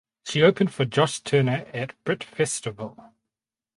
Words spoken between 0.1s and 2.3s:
She opened for Josh Turner at Britt